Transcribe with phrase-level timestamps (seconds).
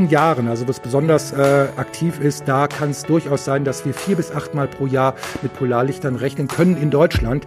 [0.00, 3.92] diesen Jahren, also was besonders äh, aktiv ist, da kann es durchaus sein, dass wir
[3.92, 7.44] vier bis achtmal pro Jahr mit Polarlichtern rechnen können in Deutschland.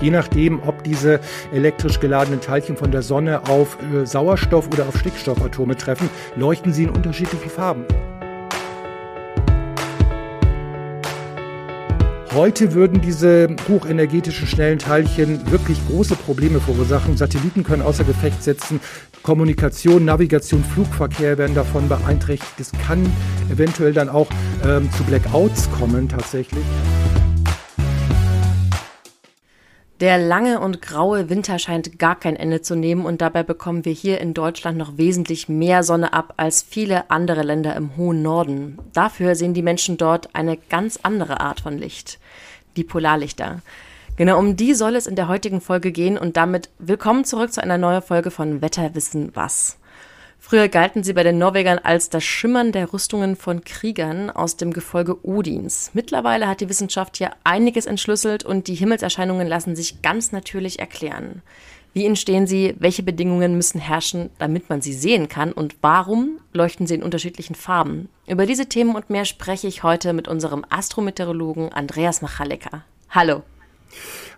[0.00, 1.20] je nachdem, ob diese
[1.52, 6.82] elektrisch geladenen Teilchen von der Sonne auf äh, Sauerstoff oder auf Stickstoffatome treffen, leuchten sie
[6.82, 7.84] in unterschiedlichen Farben.
[12.34, 17.18] Heute würden diese hochenergetischen schnellen Teilchen wirklich große Probleme verursachen.
[17.18, 18.80] Satelliten können außer Gefecht setzen.
[19.22, 22.58] Kommunikation, Navigation, Flugverkehr werden davon beeinträchtigt.
[22.58, 23.04] Es kann
[23.50, 24.28] eventuell dann auch
[24.66, 26.64] ähm, zu Blackouts kommen tatsächlich.
[30.02, 33.92] Der lange und graue Winter scheint gar kein Ende zu nehmen und dabei bekommen wir
[33.92, 38.78] hier in Deutschland noch wesentlich mehr Sonne ab als viele andere Länder im hohen Norden.
[38.92, 42.18] Dafür sehen die Menschen dort eine ganz andere Art von Licht.
[42.74, 43.62] Die Polarlichter.
[44.16, 47.62] Genau um die soll es in der heutigen Folge gehen und damit willkommen zurück zu
[47.62, 49.78] einer neuen Folge von Wetterwissen was.
[50.44, 54.72] Früher galten sie bei den Norwegern als das Schimmern der Rüstungen von Kriegern aus dem
[54.72, 55.92] Gefolge Odins.
[55.94, 61.42] Mittlerweile hat die Wissenschaft hier einiges entschlüsselt und die Himmelserscheinungen lassen sich ganz natürlich erklären.
[61.94, 62.74] Wie entstehen sie?
[62.80, 65.52] Welche Bedingungen müssen herrschen, damit man sie sehen kann?
[65.52, 68.08] Und warum leuchten sie in unterschiedlichen Farben?
[68.26, 72.84] Über diese Themen und mehr spreche ich heute mit unserem Astrometeorologen Andreas Machaleka.
[73.10, 73.44] Hallo.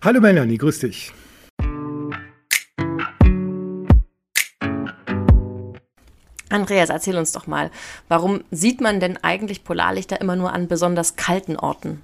[0.03, 1.11] Hallo Melanie, grüß dich.
[6.55, 7.69] Andreas, erzähl uns doch mal,
[8.07, 12.01] warum sieht man denn eigentlich Polarlichter immer nur an besonders kalten Orten?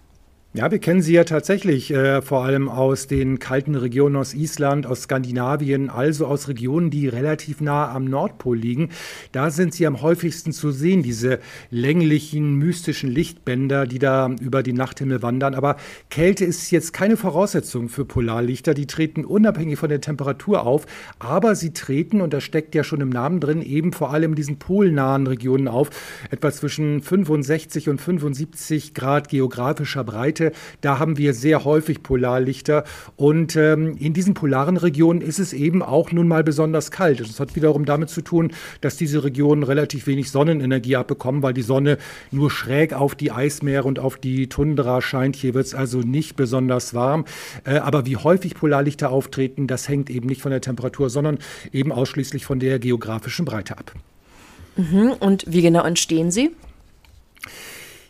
[0.53, 4.85] Ja, wir kennen sie ja tatsächlich äh, vor allem aus den kalten Regionen aus Island,
[4.85, 8.89] aus Skandinavien, also aus Regionen, die relativ nah am Nordpol liegen.
[9.31, 14.73] Da sind sie am häufigsten zu sehen, diese länglichen, mystischen Lichtbänder, die da über die
[14.73, 15.55] Nachthimmel wandern.
[15.55, 15.77] Aber
[16.09, 18.73] Kälte ist jetzt keine Voraussetzung für Polarlichter.
[18.73, 20.85] Die treten unabhängig von der Temperatur auf,
[21.19, 24.35] aber sie treten, und das steckt ja schon im Namen drin, eben vor allem in
[24.35, 25.91] diesen polnahen Regionen auf,
[26.29, 30.40] etwa zwischen 65 und 75 Grad geografischer Breite.
[30.41, 32.83] Seite, da haben wir sehr häufig Polarlichter.
[33.15, 37.19] Und ähm, in diesen polaren Regionen ist es eben auch nun mal besonders kalt.
[37.19, 41.61] Das hat wiederum damit zu tun, dass diese Regionen relativ wenig Sonnenenergie abbekommen, weil die
[41.61, 41.97] Sonne
[42.31, 45.35] nur schräg auf die Eismeere und auf die Tundra scheint.
[45.35, 47.25] Hier wird es also nicht besonders warm.
[47.63, 51.37] Äh, aber wie häufig Polarlichter auftreten, das hängt eben nicht von der Temperatur, sondern
[51.71, 53.93] eben ausschließlich von der geografischen Breite ab.
[54.75, 55.13] Mhm.
[55.19, 56.51] Und wie genau entstehen sie?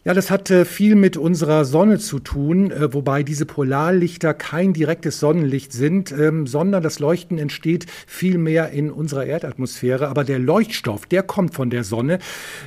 [0.04, 4.74] Ja, das hat äh, viel mit unserer Sonne zu tun, äh, wobei diese Polarlichter kein
[4.74, 10.08] direktes Sonnenlicht sind, ähm, sondern das Leuchten entsteht vielmehr in unserer Erdatmosphäre.
[10.08, 12.18] Aber der Leuchtstoff, der kommt von der Sonne.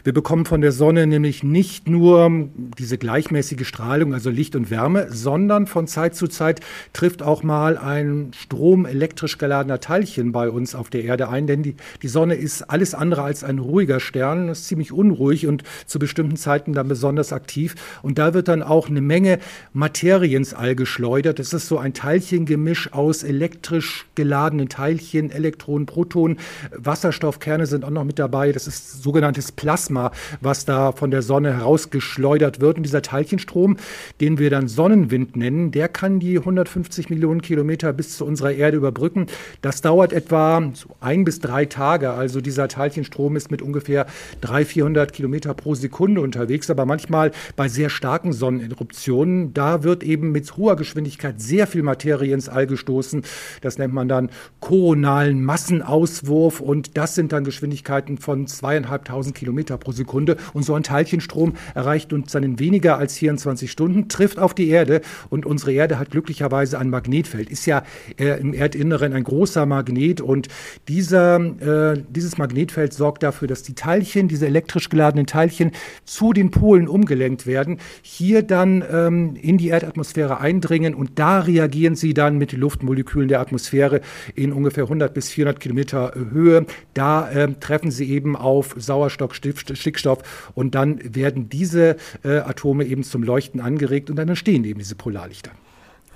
[0.05, 2.31] Wir bekommen von der Sonne nämlich nicht nur
[2.79, 6.61] diese gleichmäßige Strahlung, also Licht und Wärme, sondern von Zeit zu Zeit
[6.93, 11.65] trifft auch mal ein Strom elektrisch geladener Teilchen bei uns auf der Erde ein, denn
[11.65, 15.99] die, die Sonne ist alles andere als ein ruhiger Stern, ist ziemlich unruhig und zu
[15.99, 17.75] bestimmten Zeiten dann besonders aktiv.
[18.03, 19.39] Und da wird dann auch eine Menge
[19.73, 21.39] Materie ins All geschleudert.
[21.39, 26.39] Das ist so ein Teilchengemisch aus elektrisch geladenen Teilchen, Elektronen, Protonen.
[26.77, 28.53] Wasserstoffkerne sind auch noch mit dabei.
[28.53, 32.77] Das ist sogenanntes Plasma, was da von der Sonne herausgeschleudert wird.
[32.77, 33.77] Und dieser Teilchenstrom,
[34.21, 38.77] den wir dann Sonnenwind nennen, der kann die 150 Millionen Kilometer bis zu unserer Erde
[38.77, 39.27] überbrücken.
[39.63, 42.11] Das dauert etwa so ein bis drei Tage.
[42.11, 44.07] Also dieser Teilchenstrom ist mit ungefähr
[44.41, 46.69] 300, 400 Kilometer pro Sekunde unterwegs.
[46.71, 49.55] Aber manchmal manchmal bei sehr starken Sonneneruptionen.
[49.55, 53.23] Da wird eben mit hoher Geschwindigkeit sehr viel Materie ins All gestoßen.
[53.61, 54.31] Das nennt man dann
[54.61, 60.37] koronalen Massenauswurf und das sind dann Geschwindigkeiten von zweieinhalbtausend Kilometer pro Sekunde.
[60.53, 64.69] Und so ein Teilchenstrom erreicht uns dann in weniger als 24 Stunden, trifft auf die
[64.69, 65.01] Erde
[65.31, 67.49] und unsere Erde hat glücklicherweise ein Magnetfeld.
[67.49, 67.85] Ist ja
[68.19, 70.49] äh, im Erdinneren ein großer Magnet und
[70.89, 75.71] dieser, äh, dieses Magnetfeld sorgt dafür, dass die Teilchen, diese elektrisch geladenen Teilchen
[76.05, 81.41] zu den Polen um umgelenkt werden, hier dann ähm, in die Erdatmosphäre eindringen und da
[81.41, 84.01] reagieren sie dann mit den Luftmolekülen der Atmosphäre
[84.35, 86.65] in ungefähr 100 bis 400 Kilometer Höhe.
[86.95, 93.05] Da äh, treffen sie eben auf Sauerstoff, Stickstoff und dann werden diese äh, Atome eben
[93.05, 95.51] zum Leuchten angeregt und dann entstehen eben diese Polarlichter.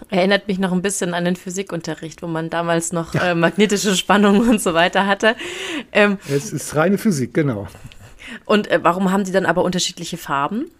[0.08, 3.32] Erinnert mich noch ein bisschen an den Physikunterricht, wo man damals noch ja.
[3.32, 5.36] äh, magnetische Spannungen und so weiter hatte.
[5.92, 7.66] Ähm, es ist reine Physik, genau.
[8.44, 10.70] Und äh, warum haben die dann aber unterschiedliche Farben?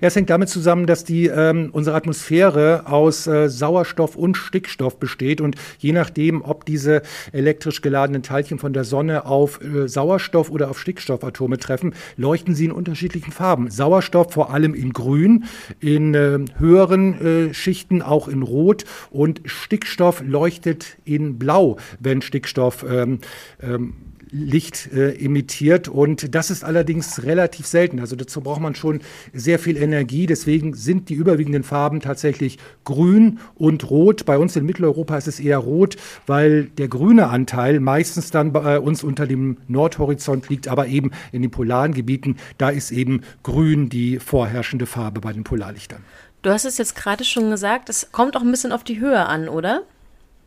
[0.00, 4.98] Ja, es hängt damit zusammen, dass die, ähm, unsere Atmosphäre aus äh, Sauerstoff und Stickstoff
[4.98, 5.40] besteht.
[5.40, 7.02] Und je nachdem, ob diese
[7.32, 12.66] elektrisch geladenen Teilchen von der Sonne auf äh, Sauerstoff oder auf Stickstoffatome treffen, leuchten sie
[12.66, 13.70] in unterschiedlichen Farben.
[13.70, 15.44] Sauerstoff vor allem in Grün,
[15.80, 23.18] in äh, höheren Schichten auch in Rot und Stickstoff leuchtet in Blau, wenn Stickstoff ähm,
[23.62, 23.94] ähm,
[24.30, 25.88] Licht äh, emittiert.
[25.88, 28.00] Und das ist allerdings relativ selten.
[28.00, 29.00] Also dazu braucht man schon
[29.32, 30.26] sehr viel Energie.
[30.26, 34.24] Deswegen sind die überwiegenden Farben tatsächlich grün und rot.
[34.26, 35.96] Bei uns in Mitteleuropa ist es eher rot,
[36.26, 41.42] weil der grüne Anteil meistens dann bei uns unter dem Nordhorizont liegt, aber eben in
[41.42, 46.02] den polaren Gebieten, da ist eben grün die vorherrschende Farbe bei den Polarlichtern.
[46.42, 49.26] Du hast es jetzt gerade schon gesagt, es kommt auch ein bisschen auf die Höhe
[49.26, 49.82] an, oder?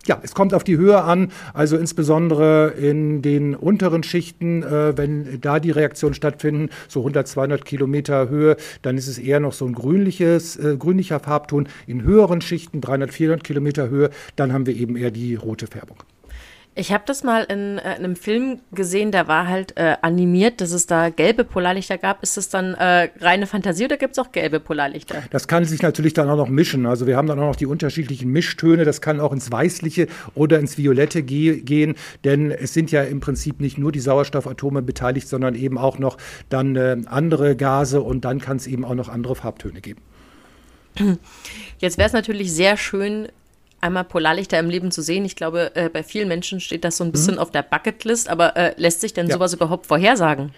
[0.07, 5.39] Ja, es kommt auf die Höhe an, also insbesondere in den unteren Schichten, äh, wenn
[5.41, 9.65] da die Reaktionen stattfinden, so 100, 200 Kilometer Höhe, dann ist es eher noch so
[9.65, 11.67] ein grünliches, äh, grünlicher Farbton.
[11.85, 15.97] In höheren Schichten, 300, 400 Kilometer Höhe, dann haben wir eben eher die rote Färbung.
[16.73, 20.61] Ich habe das mal in, äh, in, einem Film gesehen, der war halt äh, animiert,
[20.61, 22.23] dass es da gelbe Polarlichter gab.
[22.23, 25.21] Ist das dann äh, reine Fantasie oder gibt es auch gelbe Polarlichter?
[25.31, 26.85] Das kann sich natürlich dann auch noch mischen.
[26.85, 28.85] Also wir haben dann auch noch die unterschiedlichen Mischtöne.
[28.85, 33.19] Das kann auch ins Weißliche oder ins Violette ge gehen, denn es sind ja im
[33.19, 38.23] Prinzip nicht nur die Sauerstoffatome beteiligt, sondern eben auch noch dann äh, andere Gase und
[38.23, 40.01] dann kann es eben auch noch andere Farbtöne geben.
[41.79, 43.27] Jetzt wäre es natürlich sehr schön,
[43.81, 45.25] einmal Polarlichter im Leben zu sehen.
[45.25, 47.41] Ich glaube, äh, bei vielen Menschen steht das so ein bisschen mhm.
[47.41, 49.33] auf der Bucketlist, aber äh, lässt sich denn ja.
[49.33, 50.53] sowas überhaupt vorhersagen?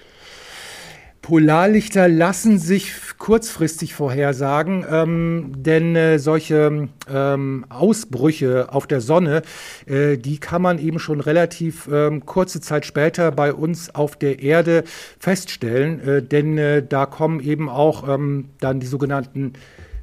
[1.23, 9.41] Polarlichter lassen sich kurzfristig vorhersagen, ähm, denn äh, solche ähm, Ausbrüche auf der Sonne,
[9.85, 14.43] äh, die kann man eben schon relativ ähm, kurze Zeit später bei uns auf der
[14.43, 14.83] Erde
[15.17, 19.53] feststellen, äh, denn äh, da kommen eben auch ähm, dann die sogenannten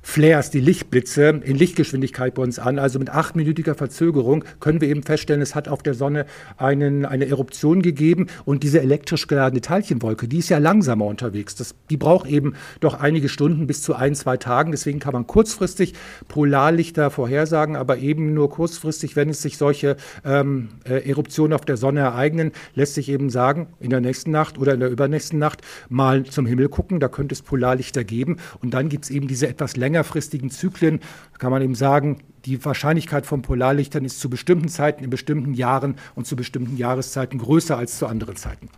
[0.02, 2.78] Flares, die Lichtblitze in Lichtgeschwindigkeit bei uns an.
[2.78, 6.26] Also mit achtminütiger Verzögerung können wir eben feststellen, es hat auf der Sonne
[6.56, 11.54] einen, eine Eruption gegeben und diese elektrisch geladene Teilchenwolke, die ist ja langsamer unterwegs.
[11.54, 14.70] Das, die braucht eben doch einige Stunden bis zu ein, zwei Tagen.
[14.70, 15.94] Deswegen kann man kurzfristig
[16.28, 21.76] Polarlichter vorhersagen, aber eben nur kurzfristig, wenn es sich solche ähm, äh, Eruptionen auf der
[21.76, 25.60] Sonne ereignen, lässt sich eben sagen, in der nächsten Nacht oder in der übernächsten Nacht
[25.88, 29.46] mal zum Himmel gucken, da könnte es Polarlichter geben und dann gibt es eben diese
[29.46, 31.00] etwas länger längerfristigen Zyklen
[31.38, 35.96] kann man eben sagen, die Wahrscheinlichkeit von Polarlichtern ist zu bestimmten Zeiten, in bestimmten Jahren
[36.14, 38.68] und zu bestimmten Jahreszeiten größer als zu anderen Zeiten.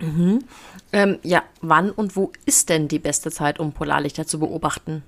[0.00, 0.40] Mhm.
[0.92, 5.02] Ähm, ja, wann und wo ist denn die beste Zeit, um Polarlichter zu beobachten?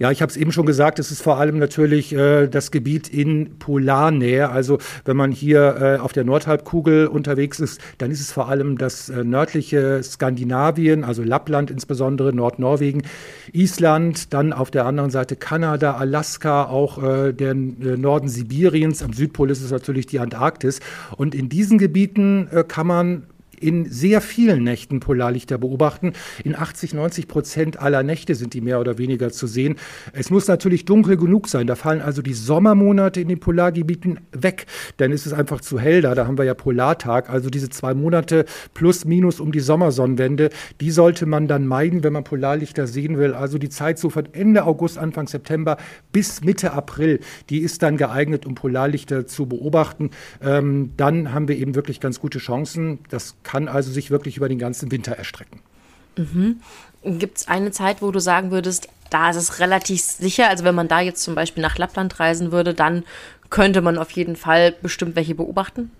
[0.00, 3.08] Ja, ich habe es eben schon gesagt, es ist vor allem natürlich äh, das Gebiet
[3.08, 4.50] in Polarnähe.
[4.50, 8.76] Also wenn man hier äh, auf der Nordhalbkugel unterwegs ist, dann ist es vor allem
[8.76, 13.02] das äh, nördliche Skandinavien, also Lappland insbesondere, Nordnorwegen,
[13.52, 19.02] Island, dann auf der anderen Seite Kanada, Alaska, auch äh, der äh, Norden Sibiriens.
[19.04, 20.80] Am Südpol ist es natürlich die Antarktis.
[21.16, 23.22] Und in diesen Gebieten äh, kann man
[23.62, 26.12] in sehr vielen Nächten Polarlichter beobachten.
[26.44, 29.76] In 80, 90 Prozent aller Nächte sind die mehr oder weniger zu sehen.
[30.12, 31.66] Es muss natürlich dunkel genug sein.
[31.66, 34.66] Da fallen also die Sommermonate in den Polargebieten weg.
[34.96, 36.14] Dann ist es einfach zu hell da.
[36.14, 37.30] Da haben wir ja Polartag.
[37.30, 38.44] Also diese zwei Monate
[38.74, 40.50] plus minus um die Sommersonnenwende,
[40.80, 43.34] die sollte man dann meiden, wenn man Polarlichter sehen will.
[43.34, 45.76] Also die Zeit so von Ende August, Anfang September
[46.12, 47.20] bis Mitte April,
[47.50, 50.10] die ist dann geeignet, um Polarlichter zu beobachten.
[50.42, 53.00] Ähm, dann haben wir eben wirklich ganz gute Chancen.
[53.10, 55.60] Das kann also sich wirklich über den ganzen Winter erstrecken.
[56.16, 56.60] Mhm.
[57.02, 60.74] Gibt es eine Zeit, wo du sagen würdest, da ist es relativ sicher, also wenn
[60.74, 63.04] man da jetzt zum Beispiel nach Lappland reisen würde, dann
[63.48, 65.90] könnte man auf jeden Fall bestimmt welche beobachten?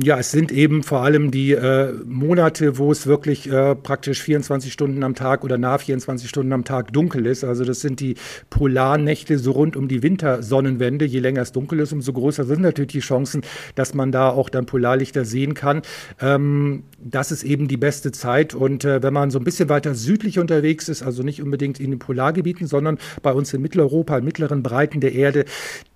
[0.00, 4.72] Ja, es sind eben vor allem die äh, Monate, wo es wirklich äh, praktisch 24
[4.72, 7.44] Stunden am Tag oder nach 24 Stunden am Tag dunkel ist.
[7.44, 8.14] Also das sind die
[8.48, 11.04] Polarnächte so rund um die Wintersonnenwende.
[11.04, 13.42] Je länger es dunkel ist, umso größer sind natürlich die Chancen,
[13.74, 15.82] dass man da auch dann Polarlichter sehen kann.
[16.22, 18.54] Ähm, das ist eben die beste Zeit.
[18.54, 21.90] Und äh, wenn man so ein bisschen weiter südlich unterwegs ist, also nicht unbedingt in
[21.90, 25.44] den Polargebieten, sondern bei uns in Mitteleuropa, in mittleren Breiten der Erde,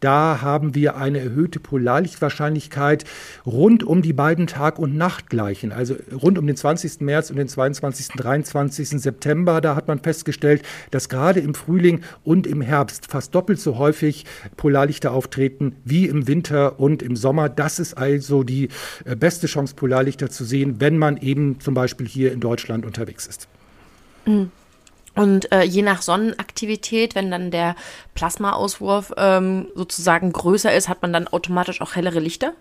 [0.01, 3.05] da haben wir eine erhöhte Polarlichtwahrscheinlichkeit
[3.47, 7.01] rund um die beiden Tag- und Nachtgleichen, also rund um den 20.
[7.01, 8.09] März und den 22.
[8.17, 8.89] 23.
[8.89, 9.61] September.
[9.61, 14.25] Da hat man festgestellt, dass gerade im Frühling und im Herbst fast doppelt so häufig
[14.57, 17.49] Polarlichter auftreten wie im Winter und im Sommer.
[17.49, 18.69] Das ist also die
[19.05, 23.27] äh, beste Chance, Polarlichter zu sehen, wenn man eben zum Beispiel hier in Deutschland unterwegs
[23.27, 23.49] ist.
[24.27, 24.51] Mhm.
[25.17, 27.75] Und äh, je nach Sonnenaktivität, wenn dann der
[28.15, 32.53] Plasmaauswurf ähm, sozusagen größer ist, hat man dann automatisch auch hellere Lichter?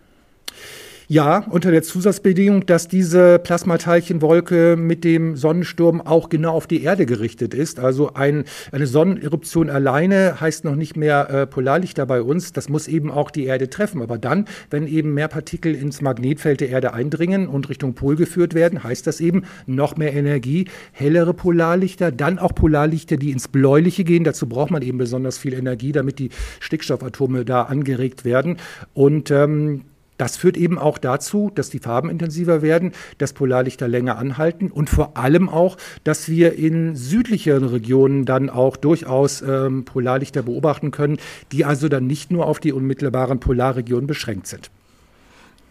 [1.07, 7.05] Ja, unter der Zusatzbedingung, dass diese Plasmateilchenwolke mit dem Sonnensturm auch genau auf die Erde
[7.05, 7.79] gerichtet ist.
[7.79, 12.53] Also ein, eine Sonneneruption alleine heißt noch nicht mehr äh, Polarlichter bei uns.
[12.53, 14.01] Das muss eben auch die Erde treffen.
[14.01, 18.55] Aber dann, wenn eben mehr Partikel ins Magnetfeld der Erde eindringen und Richtung Pol geführt
[18.55, 24.05] werden, heißt das eben noch mehr Energie, hellere Polarlichter, dann auch Polarlichter, die ins Bläuliche
[24.05, 24.23] gehen.
[24.23, 26.29] Dazu braucht man eben besonders viel Energie, damit die
[26.61, 28.57] Stickstoffatome da angeregt werden.
[28.95, 29.83] Und ähm,
[30.17, 34.89] das führt eben auch dazu, dass die Farben intensiver werden, dass Polarlichter länger anhalten und
[34.89, 41.17] vor allem auch, dass wir in südlicheren Regionen dann auch durchaus ähm, Polarlichter beobachten können,
[41.51, 44.69] die also dann nicht nur auf die unmittelbaren Polarregionen beschränkt sind.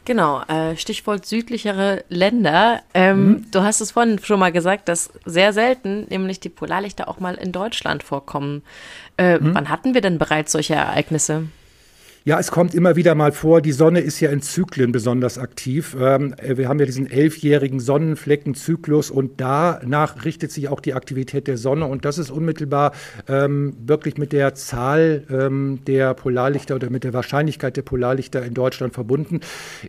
[0.04, 2.82] Genau, äh, Stichwort südlichere Länder.
[2.92, 3.46] Ähm, mhm.
[3.50, 7.34] Du hast es vorhin schon mal gesagt, dass sehr selten nämlich die Polarlichter auch mal
[7.36, 8.62] in Deutschland vorkommen.
[9.16, 9.54] Äh, mhm.
[9.54, 11.44] Wann hatten wir denn bereits solche Ereignisse?
[12.26, 15.94] Ja, es kommt immer wieder mal vor, die Sonne ist ja in Zyklen besonders aktiv.
[16.00, 21.58] Ähm, wir haben ja diesen elfjährigen Sonnenfleckenzyklus und danach richtet sich auch die Aktivität der
[21.58, 22.92] Sonne und das ist unmittelbar
[23.28, 28.54] ähm, wirklich mit der Zahl ähm, der Polarlichter oder mit der Wahrscheinlichkeit der Polarlichter in
[28.54, 29.40] Deutschland verbunden.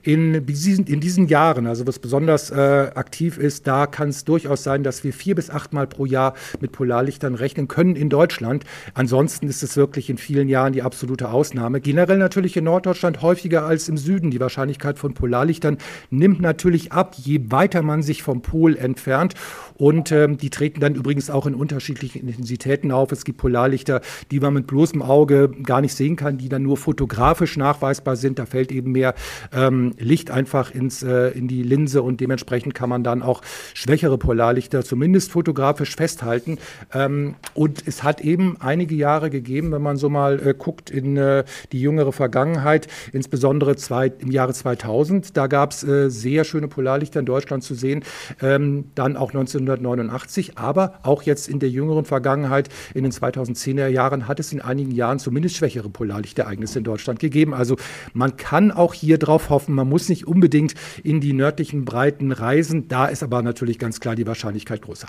[0.04, 2.56] In diesen, in diesen Jahren, also was besonders äh,
[2.96, 6.74] aktiv ist, da kann es durchaus sein, dass wir vier bis achtmal pro Jahr mit
[6.74, 8.66] Polarlichtern rechnen können in Deutschland.
[8.94, 11.80] Ansonsten ist es wirklich in vielen Jahren die absolute Ausnahme.
[11.80, 14.32] Generell natürlich in Norddeutschland häufiger als im Süden.
[14.32, 15.78] Die Wahrscheinlichkeit von Polarlichtern
[16.10, 19.36] nimmt natürlich ab, je weiter man sich vom Pol entfernt.
[19.78, 23.12] Und ähm, die treten dann übrigens auch in unterschiedlichen Intensitäten auf.
[23.12, 24.02] Es gibt Polarlichter,
[24.32, 28.40] die man mit bloßem Auge gar nicht sehen kann, die dann nur fotografisch nachweisbar sind.
[28.40, 29.14] Da fällt eben mehr
[29.54, 33.42] ähm, Licht einfach ins, äh, in die Linse und dementsprechend kann man dann auch
[33.74, 36.58] schwächere Polarlichter zumindest fotografisch festhalten.
[36.92, 41.18] Ähm, und es hat eben einige Jahre gegeben, wenn man so mal äh, guckt in
[41.18, 45.38] äh, die jüngere Vergangenheit, insbesondere zwei, im Jahre 2000.
[45.38, 48.04] Da gab es äh, sehr schöne Polarlichter in Deutschland zu sehen.
[48.42, 54.28] Ähm, dann auch 1989, aber auch jetzt in der jüngeren Vergangenheit, in den 2010er Jahren,
[54.28, 57.54] hat es in einigen Jahren zumindest schwächere Polarlichtereignisse in Deutschland gegeben.
[57.54, 57.76] Also
[58.14, 62.88] man kann auch hier drauf hoffen, man muss nicht unbedingt in die nördlichen Breiten reisen.
[62.88, 65.08] Da ist aber natürlich ganz klar die Wahrscheinlichkeit größer.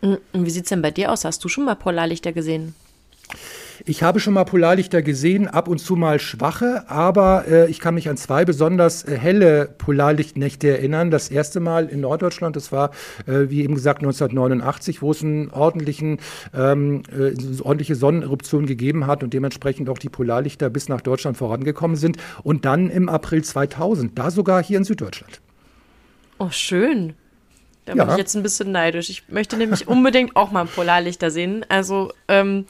[0.00, 1.24] Und wie sieht es denn bei dir aus?
[1.24, 2.74] Hast du schon mal Polarlichter gesehen?
[3.84, 7.94] Ich habe schon mal Polarlichter gesehen, ab und zu mal schwache, aber äh, ich kann
[7.94, 11.10] mich an zwei besonders äh, helle Polarlichtnächte erinnern.
[11.10, 12.90] Das erste Mal in Norddeutschland, das war,
[13.26, 16.18] äh, wie eben gesagt, 1989, wo es einen ordentlichen,
[16.54, 21.36] ähm, äh, eine ordentliche Sonneneruption gegeben hat und dementsprechend auch die Polarlichter bis nach Deutschland
[21.36, 22.16] vorangekommen sind.
[22.42, 25.40] Und dann im April 2000, da sogar hier in Süddeutschland.
[26.38, 27.14] Oh, schön.
[27.88, 28.04] Da ja.
[28.04, 29.08] bin ich jetzt ein bisschen neidisch.
[29.08, 31.64] Ich möchte nämlich unbedingt auch mal ein Polarlichter sehen.
[31.70, 32.66] Also ähm,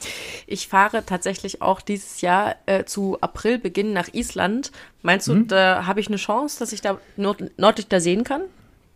[0.47, 4.71] ich fahre tatsächlich auch dieses Jahr äh, zu Aprilbeginn nach Island.
[5.01, 5.47] Meinst du, mhm.
[5.49, 8.43] da habe ich eine Chance, dass ich da Nord Nordlichter sehen kann?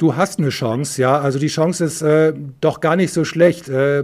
[0.03, 1.17] Du hast eine Chance, ja.
[1.17, 3.69] Also die Chance ist äh, doch gar nicht so schlecht.
[3.69, 4.03] Äh,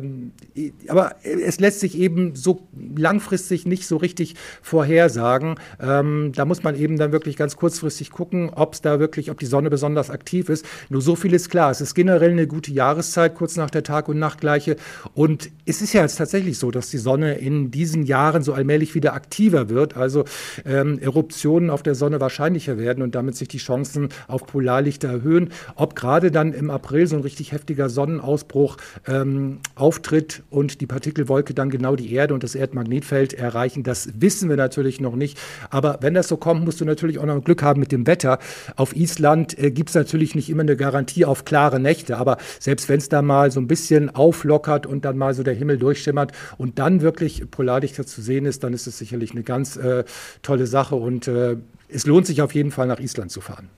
[0.87, 5.55] aber es lässt sich eben so langfristig nicht so richtig vorhersagen.
[5.81, 9.39] Ähm, da muss man eben dann wirklich ganz kurzfristig gucken, ob es da wirklich, ob
[9.39, 10.65] die Sonne besonders aktiv ist.
[10.87, 11.69] Nur so viel ist klar.
[11.69, 14.77] Es ist generell eine gute Jahreszeit, kurz nach der Tag- und Nachtgleiche.
[15.13, 18.95] Und es ist ja jetzt tatsächlich so, dass die Sonne in diesen Jahren so allmählich
[18.95, 19.97] wieder aktiver wird.
[19.97, 20.23] Also
[20.65, 25.49] ähm, Eruptionen auf der Sonne wahrscheinlicher werden und damit sich die Chancen auf Polarlichter erhöhen
[25.88, 28.77] ob gerade dann im April so ein richtig heftiger Sonnenausbruch
[29.07, 34.49] ähm, auftritt und die Partikelwolke dann genau die Erde und das Erdmagnetfeld erreichen, das wissen
[34.49, 35.37] wir natürlich noch nicht.
[35.69, 38.39] Aber wenn das so kommt, musst du natürlich auch noch Glück haben mit dem Wetter.
[38.75, 42.89] Auf Island äh, gibt es natürlich nicht immer eine Garantie auf klare Nächte, aber selbst
[42.89, 46.31] wenn es da mal so ein bisschen auflockert und dann mal so der Himmel durchschimmert
[46.57, 50.03] und dann wirklich Polarlichter zu sehen ist, dann ist es sicherlich eine ganz äh,
[50.41, 53.69] tolle Sache und äh, es lohnt sich auf jeden Fall nach Island zu fahren.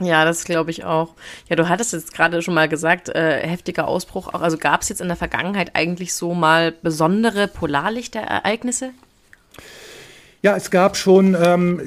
[0.00, 1.14] Ja, das glaube ich auch.
[1.48, 4.42] Ja, du hattest jetzt gerade schon mal gesagt, äh, heftiger Ausbruch auch.
[4.42, 8.90] Also gab es jetzt in der Vergangenheit eigentlich so mal besondere Polarlichterereignisse?
[10.40, 11.80] Ja, es gab schon, ähm,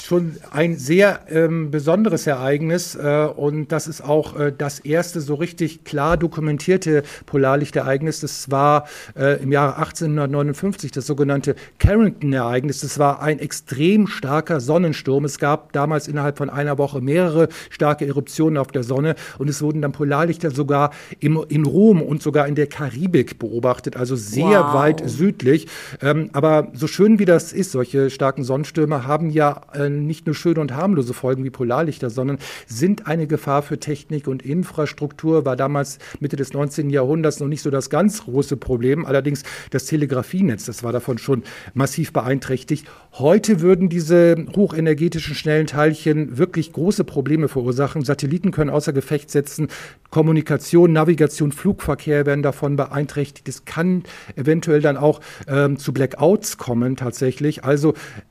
[0.00, 5.34] schon ein sehr ähm, besonderes Ereignis äh, und das ist auch äh, das erste so
[5.34, 8.20] richtig klar dokumentierte Polarlichtereignis.
[8.20, 8.86] Das war
[9.18, 12.82] äh, im Jahre 1859 das sogenannte Carrington-Ereignis.
[12.82, 15.24] Das war ein extrem starker Sonnensturm.
[15.24, 19.62] Es gab damals innerhalb von einer Woche mehrere starke Eruptionen auf der Sonne und es
[19.62, 24.44] wurden dann Polarlichter sogar im, in Rom und sogar in der Karibik beobachtet, also sehr
[24.44, 24.74] wow.
[24.74, 25.66] weit südlich.
[26.00, 30.26] Ähm, aber so schön wie das ist, solche solche starken Sonnenstürme haben ja äh, nicht
[30.26, 35.44] nur schöne und harmlose Folgen wie Polarlichter, sondern sind eine Gefahr für Technik und Infrastruktur.
[35.44, 36.90] War damals Mitte des 19.
[36.90, 39.06] Jahrhunderts noch nicht so das ganz große Problem.
[39.06, 41.42] Allerdings das Telegrafienetz, das war davon schon
[41.74, 42.86] massiv beeinträchtigt.
[43.12, 48.04] Heute würden diese hochenergetischen schnellen Teilchen wirklich große Probleme verursachen.
[48.04, 49.68] Satelliten können außer Gefecht setzen.
[50.10, 53.48] Kommunikation, Navigation, Flugverkehr werden davon beeinträchtigt.
[53.48, 54.04] Es kann
[54.36, 57.64] eventuell dann auch ähm, zu Blackouts kommen tatsächlich.
[57.64, 57.85] Also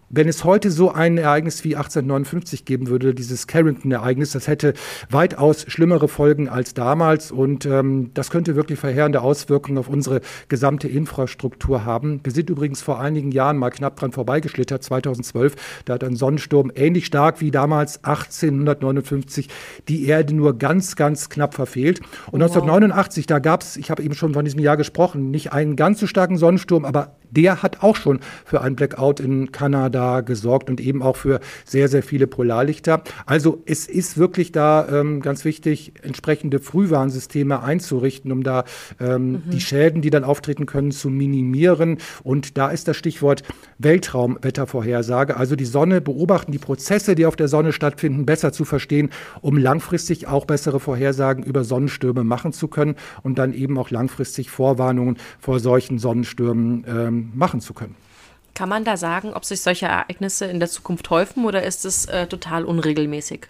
[0.10, 4.74] wenn es heute so ein Ereignis wie 1859 geben würde, dieses Carrington-Ereignis, das hätte
[5.10, 10.88] weitaus schlimmere Folgen als damals und ähm, das könnte wirklich verheerende Auswirkungen auf unsere gesamte
[10.88, 12.22] Infrastruktur haben.
[12.24, 15.84] Wir sind übrigens vor einigen Jahren mal knapp dran vorbeigeschlittert, 2012.
[15.86, 19.50] Da hat ein Sonnensturm ähnlich stark wie damals 1859
[19.88, 22.00] die Erde nur ganz, ganz knapp verfehlt.
[22.32, 22.52] Und wow.
[22.52, 26.00] 1989, da gab es, ich habe eben schon von diesem Jahr gesprochen, nicht einen ganz
[26.00, 30.80] so starken Sonnensturm, aber der hat auch schon für ein Blackout in Kanada gesorgt und
[30.80, 33.04] eben auch für sehr, sehr viele Polarlichter.
[33.26, 38.64] Also es ist wirklich da ähm, ganz wichtig, entsprechende Frühwarnsysteme einzurichten, um da
[39.00, 39.42] ähm, mhm.
[39.52, 41.98] die Schäden, die dann auftreten können, zu minimieren.
[42.24, 43.44] Und da ist das Stichwort
[43.78, 45.38] Weltraumwettervorhersage.
[45.38, 49.10] Also die Sonne beobachten, die Prozesse, die auf der Sonne stattfinden, besser zu verstehen,
[49.42, 54.50] um langfristig auch bessere Vorhersagen über Sonnenstürme machen zu können und dann eben auch langfristig
[54.50, 57.96] Vorwarnungen vor solchen Sonnenstürmen ähm, machen zu können.
[58.54, 62.06] Kann man da sagen, ob sich solche Ereignisse in der Zukunft häufen oder ist es
[62.06, 63.48] äh, total unregelmäßig?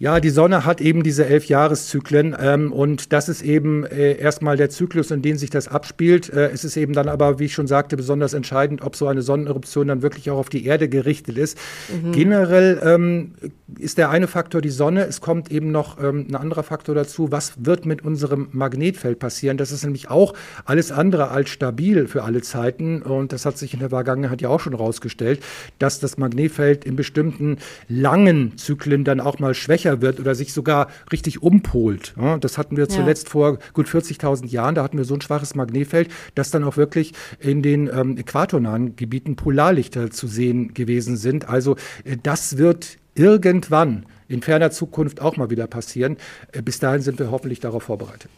[0.00, 4.56] Ja, die Sonne hat eben diese elf Jahreszyklen ähm, und das ist eben äh, erstmal
[4.56, 6.32] der Zyklus, in dem sich das abspielt.
[6.32, 9.22] Äh, es ist eben dann aber, wie ich schon sagte, besonders entscheidend, ob so eine
[9.22, 11.58] Sonneneruption dann wirklich auch auf die Erde gerichtet ist.
[11.90, 12.12] Mhm.
[12.12, 13.32] Generell ähm,
[13.76, 15.04] ist der eine Faktor die Sonne.
[15.04, 17.32] Es kommt eben noch ähm, ein anderer Faktor dazu.
[17.32, 19.56] Was wird mit unserem Magnetfeld passieren?
[19.56, 23.74] Das ist nämlich auch alles andere als stabil für alle Zeiten und das hat sich
[23.74, 25.40] in der Vergangenheit ja auch schon herausgestellt,
[25.80, 27.56] dass das Magnetfeld in bestimmten
[27.88, 32.14] langen Zyklen dann auch mal schwächer schwächer wird oder sich sogar richtig umpolt.
[32.40, 33.30] Das hatten wir zuletzt ja.
[33.30, 34.74] vor gut 40.000 Jahren.
[34.74, 38.96] Da hatten wir so ein schwaches Magnetfeld, dass dann auch wirklich in den ähm, äquatornahen
[38.96, 41.48] Gebieten Polarlichter zu sehen gewesen sind.
[41.48, 46.16] Also äh, das wird irgendwann in ferner Zukunft auch mal wieder passieren.
[46.52, 48.30] Äh, bis dahin sind wir hoffentlich darauf vorbereitet.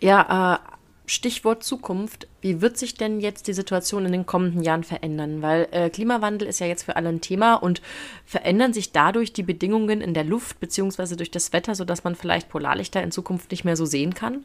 [0.00, 0.74] Ja, äh,
[1.06, 2.28] Stichwort Zukunft.
[2.40, 5.42] Wie wird sich denn jetzt die Situation in den kommenden Jahren verändern?
[5.42, 7.82] Weil äh, Klimawandel ist ja jetzt für alle ein Thema und
[8.24, 11.16] verändern sich dadurch die Bedingungen in der Luft bzw.
[11.16, 14.44] durch das Wetter, sodass man vielleicht Polarlichter in Zukunft nicht mehr so sehen kann?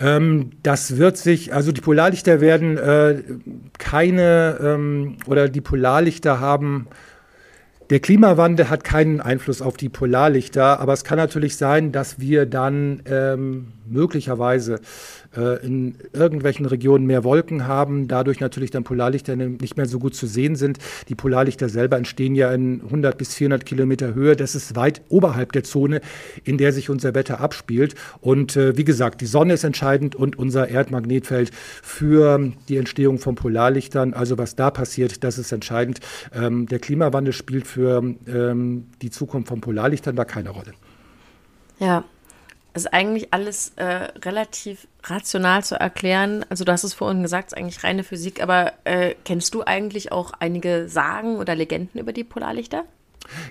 [0.00, 3.22] Ähm, das wird sich, also die Polarlichter werden äh,
[3.78, 6.88] keine ähm, oder die Polarlichter haben
[7.92, 12.46] der Klimawandel hat keinen Einfluss auf die Polarlichter, aber es kann natürlich sein, dass wir
[12.46, 14.80] dann ähm, möglicherweise
[15.36, 20.14] äh, in irgendwelchen Regionen mehr Wolken haben, dadurch natürlich dann Polarlichter nicht mehr so gut
[20.14, 20.78] zu sehen sind.
[21.08, 24.36] Die Polarlichter selber entstehen ja in 100 bis 400 Kilometer Höhe.
[24.36, 26.00] Das ist weit oberhalb der Zone,
[26.44, 27.94] in der sich unser Wetter abspielt.
[28.20, 31.50] Und äh, wie gesagt, die Sonne ist entscheidend und unser Erdmagnetfeld
[31.82, 34.14] für die Entstehung von Polarlichtern.
[34.14, 36.00] Also was da passiert, das ist entscheidend.
[36.34, 40.72] Ähm, der Klimawandel spielt für ähm, die Zukunft von Polarlichtern da keine Rolle.
[41.78, 42.04] Ja,
[42.74, 43.84] ist eigentlich alles äh,
[44.24, 46.44] relativ rational zu erklären.
[46.48, 49.62] Also du hast es vorhin gesagt, es ist eigentlich reine Physik, aber äh, kennst du
[49.62, 52.84] eigentlich auch einige Sagen oder Legenden über die Polarlichter?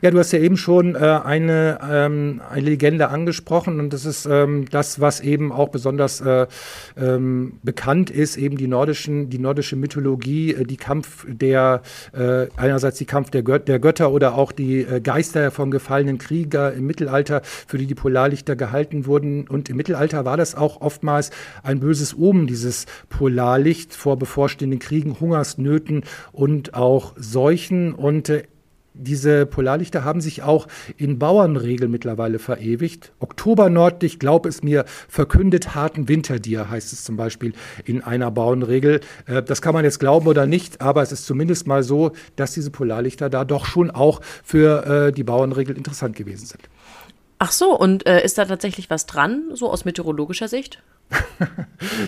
[0.02, 4.26] Ja, du hast ja eben schon äh, eine, ähm, eine Legende angesprochen und das ist
[4.26, 6.48] ähm, das, was eben auch besonders äh,
[6.98, 11.82] ähm, bekannt ist, eben die nordischen, die nordische Mythologie, äh, die Kampf der,
[12.14, 16.18] äh, einerseits die Kampf der, Göt der Götter oder auch die äh, Geister von gefallenen
[16.18, 19.48] Krieger im Mittelalter, für die die Polarlichter gehalten wurden.
[19.48, 21.32] Und im Mittelalter war das auch oftmals
[21.64, 27.94] ein böses Omen, dieses Polarlicht vor bevorstehenden Kriegen, Hungersnöten und auch Seuchen.
[27.94, 28.44] Und äh,
[29.02, 33.12] diese Polarlichter haben sich auch in Bauernregeln mittlerweile verewigt.
[33.20, 37.54] Oktobernordlich, glaub es mir, verkündet harten Winter heißt es zum Beispiel
[37.86, 39.02] in einer Bauernregel.
[39.26, 42.54] Äh, das kann man jetzt glauben oder nicht, aber es ist zumindest mal so, dass
[42.54, 46.62] diese Polarlichter da doch schon auch für äh, die Bauernregel interessant gewesen sind.
[47.40, 50.84] Ach so, und äh, ist da tatsächlich was dran, so aus meteorologischer Sicht?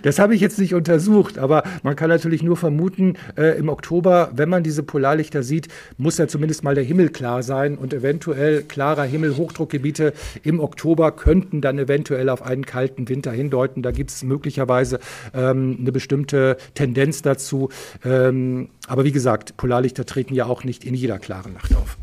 [0.04, 4.32] Das habe ich jetzt nicht untersucht, aber man kann natürlich nur vermuten, äh, im Oktober,
[4.34, 8.64] wenn man diese Polarlichter sieht, muss ja zumindest mal der Himmel klar sein und eventuell
[8.64, 10.14] klarer Himmel, Hochdruckgebiete
[10.44, 13.82] im Oktober könnten dann eventuell auf einen kalten Winter hindeuten.
[13.82, 15.00] Da gibt es möglicherweise
[15.34, 17.70] ähm, eine bestimmte Tendenz dazu.
[18.04, 21.98] Ähm, aber wie gesagt, Polarlichter treten ja auch nicht in jeder klaren Nacht auf.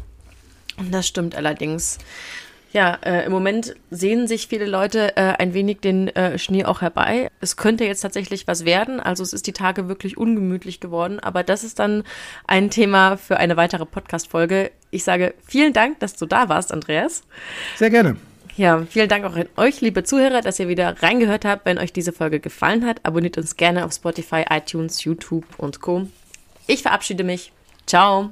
[0.91, 1.99] Das stimmt allerdings.
[2.73, 6.83] Ja, äh, im Moment sehen sich viele Leute äh, ein wenig den äh, Schnee auch
[6.83, 7.31] herbei.
[7.41, 9.01] Es könnte jetzt tatsächlich was werden.
[9.01, 11.19] Also es ist die Tage wirklich ungemütlich geworden.
[11.19, 12.05] Aber das ist dann
[12.47, 14.71] ein Thema für eine weitere Podcast-Folge.
[14.93, 17.25] Ich sage vielen Dank, dass du da warst, Andreas.
[17.77, 18.17] Sehr gerne.
[18.57, 21.67] Ja, vielen Dank auch an euch, liebe Zuhörer, dass ihr wieder reingehört habt.
[21.67, 26.07] Wenn euch diese Folge gefallen hat, abonniert uns gerne auf Spotify, iTunes, YouTube und Co.
[26.67, 27.53] Ich verabschiede mich.
[27.87, 28.31] Ciao.